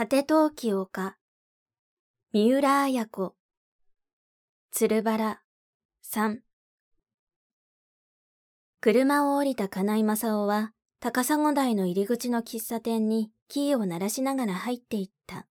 [0.00, 1.18] 果て陶器丘、
[2.32, 3.34] 三浦綾子、
[4.70, 5.42] 鶴原、
[6.00, 6.40] 三。
[8.80, 15.46] 車を降りた金井正夫は、高砂台の入り口の喫茶店にキーを鳴らしながら入っていった。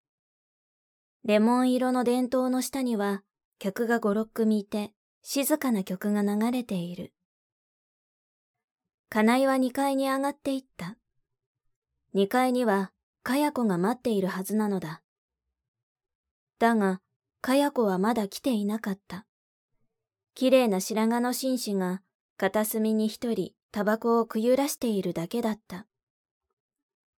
[1.24, 3.22] レモン色の電灯の下には、
[3.60, 7.14] 客が五六組いて、静かな曲が流れている。
[9.10, 10.98] 金井は二階に上がっていった。
[12.16, 12.92] 二階には、
[13.24, 15.02] かや子が待っているはずなのだ。
[16.60, 17.02] だが、
[17.42, 19.26] かや子はまだ来ていなかった。
[20.36, 22.02] 綺麗な白髪の紳士が
[22.38, 25.86] 片隅に一人タバコをくゆらしているだけだった。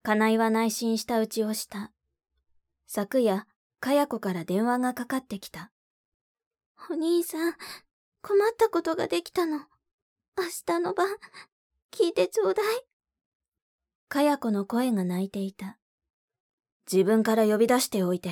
[0.03, 1.91] 金井は内心した打ちをした。
[2.87, 3.45] 昨夜、
[3.79, 5.71] かや子から電話がかかってきた。
[6.89, 7.53] お兄さん、
[8.23, 9.59] 困ったことができたの。
[10.37, 11.07] 明日の晩、
[11.91, 12.81] 聞いてちょうだい。
[14.07, 15.77] かや子の声が泣いていた。
[16.90, 18.32] 自分から呼び出しておいて。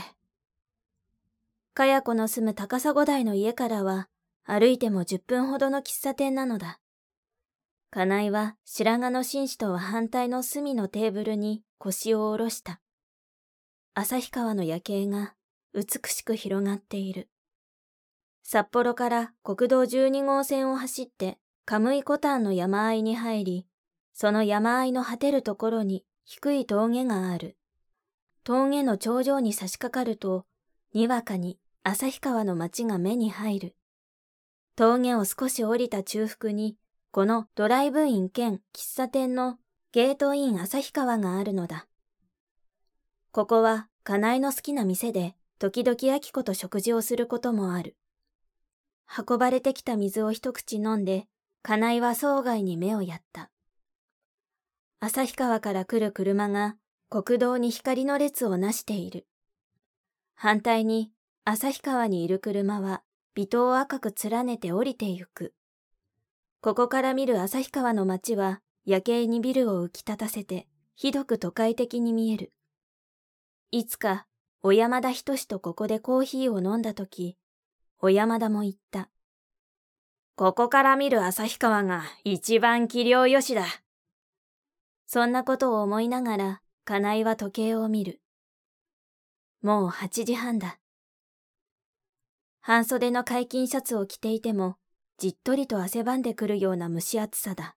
[1.74, 4.08] かや子の住む高砂台の家からは、
[4.44, 6.80] 歩いても10分ほどの喫茶店なのだ。
[7.92, 12.82] 金井は白髪の紳士とは反対の隅のテーブルに腰を下ろした。
[13.94, 15.34] 旭川の夜景が
[15.74, 17.30] 美しく広がっている。
[18.44, 23.68] 札幌から国道12号線を走ってカムイコタンの山あいに入り、
[24.14, 27.59] その山あいの果てるところに低い峠がある。
[28.44, 30.46] 峠の頂上に差し掛かると、
[30.94, 33.76] にわかに旭川の街が目に入る。
[34.76, 36.78] 峠を少し降りた中腹に、
[37.12, 39.58] このドライブイン兼喫茶店の
[39.92, 41.88] ゲートイン旭川があるのだ。
[43.32, 47.98] ここは、金井の好きな店で、時々明子と食事をすることもある。
[49.08, 51.28] 運ばれてきた水を一口飲んで、
[51.62, 53.52] 金井は総外に目をやった。
[55.02, 56.76] 旭川から来る車が
[57.12, 59.26] 国道に光の列をなしている。
[60.36, 61.12] 反対に
[61.44, 63.02] 旭川にいる車は
[63.34, 65.56] 微灯を赤く連ねて降りてゆく。
[66.62, 72.54] ここから見る旭川の街は夜景にビルを浮き立たせてひどく都会的に見える。
[73.72, 74.28] いつか
[74.62, 77.38] 小山田仁とここでコーヒーを飲んだとき、
[77.98, 79.10] 小山田も言った。
[80.36, 83.66] ここから見る旭川が一番器量よしだ。
[85.08, 88.20] そんなことを思いながら金井は時計を見る。
[89.62, 90.80] もう8時半だ。
[92.62, 94.76] 半袖の解禁シャツを着ていても、
[95.20, 97.76] じっとりと汗ばんでくるような蒸し暑さだ。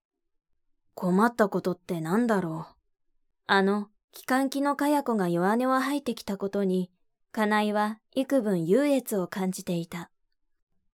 [0.94, 2.74] 困ったことって何だろう。
[3.48, 6.90] あの、機関機のかや子が弱音を吐いてきたことに、
[7.32, 10.10] 金井は幾分優越を感じていた。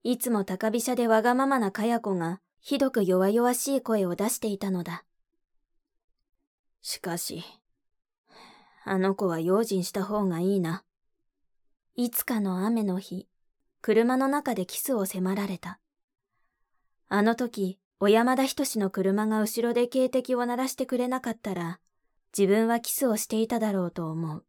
[0.02, 5.04] いつも高飛車でわがままなかや子が、ひどく弱々しい声を出していたのだ。
[6.82, 7.44] しかし、
[8.90, 10.82] あの子は用心した方がいいな。
[11.94, 13.28] いつかの雨の日、
[13.82, 15.78] 車の中でキスを迫られた。
[17.08, 21.80] あの時、小山田仁の車が後ろで警笛を鳴らしてくれなかったら、
[22.36, 24.44] 自分はキスをしていただろうと思う。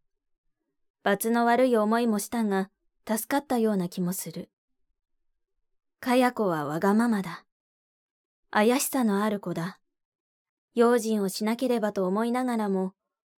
[1.03, 2.69] 罰の悪い思いもしたが、
[3.07, 4.49] 助かったような気もする。
[5.99, 7.45] かや子はわがままだ。
[8.51, 9.79] 怪しさのある子だ。
[10.75, 12.93] 用心をしなければと思いながらも、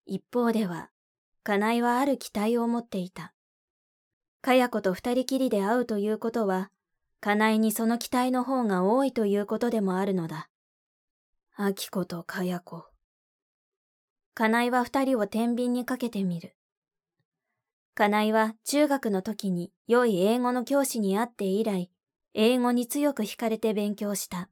[0.07, 0.91] 一方では、
[1.43, 3.35] 金井はある期待を持っていた。
[4.43, 6.71] かや子と二人きりで会うということは、
[7.21, 10.49] 金井にその期待の方が多いということでもあるのだ。
[11.55, 12.87] あき子とかや子。
[14.35, 16.57] 金井は二人を天秤にかけてみる。
[17.95, 21.91] 金井は中学の時に良い英語の教師に会って以来、
[22.33, 24.49] 英語に強く惹かれて勉強した。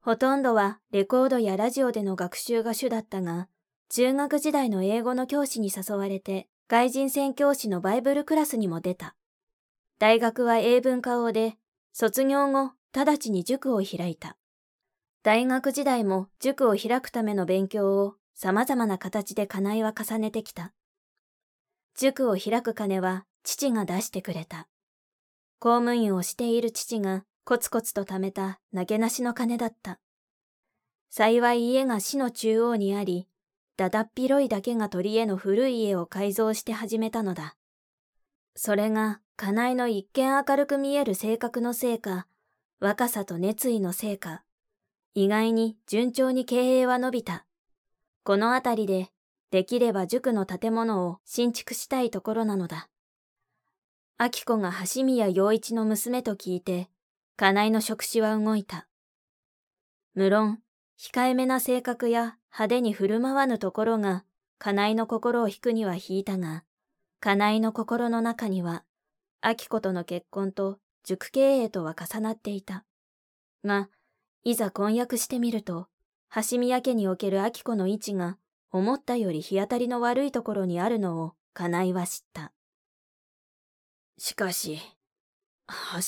[0.00, 3.48] ほとんどはレコードやラジオでの学習が主だったが、
[3.90, 9.16] 中学時代の英語の教師に誘われて、外人宣教師のバイブルクラスにも出た。
[9.98, 11.56] 大学は英文科をで、
[11.92, 14.36] 卒業後、直ちに塾を開いた。
[15.22, 20.72] 大学時代も塾を開くための勉強を様々な形で金井は重ねてきた。
[21.96, 24.68] 塾を開く金は父が出してくれた。
[25.58, 29.98] 公務員をしている父がコツコツと貯めた投げなしの金だった。
[31.10, 33.26] 幸い家が市の中央にあり、
[33.78, 37.54] だだっ広いだけが鳥への古い家を改造して始めたのだ。
[38.56, 42.26] それが、金井の一見明るく見える性格のせいか、
[42.80, 44.42] 若さと熱意のせいか、
[45.14, 47.46] 意外に順調に経営は伸びた。
[48.24, 49.10] このあたりで、
[49.52, 52.88] できれば塾の建物を新築したいところなのだ。
[54.18, 56.90] 明子が橋宮陽一の娘と聞いて、
[57.36, 58.88] 金井の職種は動いた。
[60.14, 60.58] 無論、
[60.98, 64.24] 控えめな性格や派手に振る舞わぬところが、
[64.58, 66.64] 金井の心を引くには引いたが、
[67.20, 68.84] 金井の心の中には、
[69.42, 72.84] 明子との結婚と塾経営とは重なっていた。
[73.64, 73.88] が、
[74.44, 75.88] いざ婚約してみると、
[76.34, 78.38] 橋宮家における明子の位置が
[78.70, 82.52] 思ったより日当たりの悪いところにあるのを金井は知った。
[84.18, 84.78] しかし、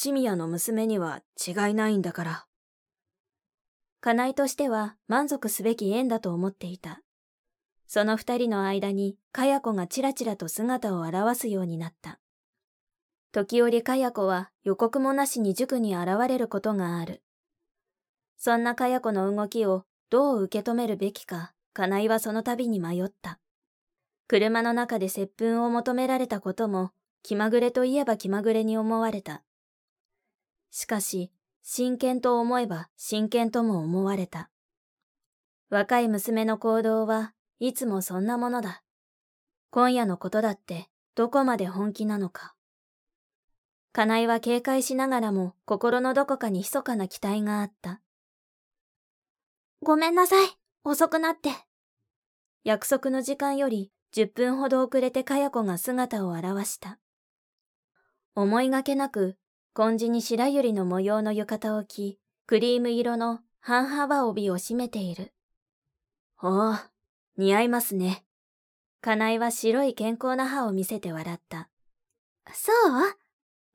[0.05, 2.47] 橋宮の娘には違いないんだから。
[4.03, 7.03] 金井としては満足すべき縁だと思っていた。
[7.87, 12.19] その二人の間に、かや子がちらちらと姿を現すようになった。
[13.33, 17.23] 時折かや子は予告もなしに塾に現れることがある。
[18.39, 23.39] そんなかや子の動きをどう受け止めるべきか、金井はその度に迷った。
[24.29, 26.93] 車の中で接吻を求められたことも、
[27.23, 29.43] 気まぐれといえば気まぐれに思われた。
[30.71, 31.33] しかし、
[31.63, 34.51] 真剣と思えば真剣とも思われた。
[35.69, 38.83] 若い娘の行動はいつもそんなものだ。
[39.71, 42.55] 今夜のことだってどこまで本気なのか。
[43.93, 48.01] 金井は警戒しながらも心のどこかに密かな期待があった。
[49.83, 50.49] ごめんなさい、
[50.85, 51.51] 遅くなって。
[52.65, 56.99] 約束の時間より10分ほど遅れてかや子が姿を現した。
[58.35, 59.37] 思いがけなく、
[59.73, 65.33] 紺地に白百合の模様の浴衣を着、クリーム色の半幅帯を締めている。
[66.43, 66.75] おお、
[67.37, 68.25] 似合いますね。
[69.01, 71.71] 金井は白い健康な歯を見せて笑った。
[72.53, 73.17] そう？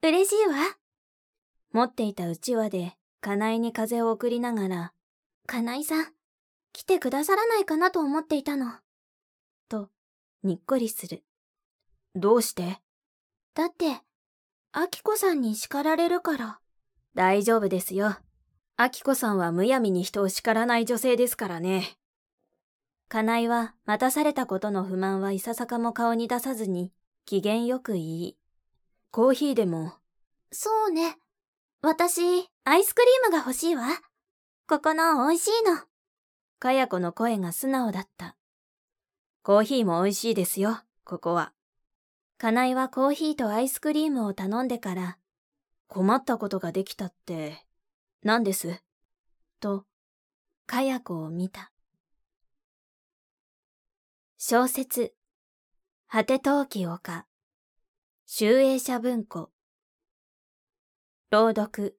[0.02, 0.54] 嬉しいわ。
[1.72, 4.92] 持っていたうちわで金井に風を送りながら、
[5.46, 6.06] 金井さん、
[6.72, 8.70] 来てくださらないかなと思っていたの。
[9.68, 9.88] と、
[10.42, 11.24] にっこりする。
[12.14, 12.80] どうして？
[13.54, 14.02] だって、
[14.78, 16.58] アキコさんに叱られるから。
[17.14, 18.18] 大丈夫ですよ。
[18.76, 21.96] アキコさんはむやみに人を叱らない女性ですからね。
[23.08, 26.92] 金井は待たされたことの不満はいささかも顔に出さずに、
[27.24, 28.36] 機嫌よく言い、
[29.10, 29.94] コーヒーでも。
[30.52, 31.16] そうね。
[31.80, 32.20] 私、
[32.64, 33.86] アイスクリームが欲しいわ。
[34.68, 35.78] ここの美味しいの。
[36.58, 38.36] かや子の声が素直だった。
[39.42, 41.54] コーヒーも美味しいですよ、ここは。
[42.38, 45.18] 金井はコーヒーとアイスクリームを頼んでから、
[45.88, 47.64] 困ったことができたって、
[48.22, 48.82] 何です？
[49.58, 49.86] と、
[50.66, 51.72] かや子を見た。
[54.36, 55.14] 小説、
[56.08, 57.26] 果て陶器丘、
[58.26, 59.50] 集英社文庫、
[61.30, 61.98] 朗読、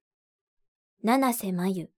[1.01, 1.97] 七瀬真由。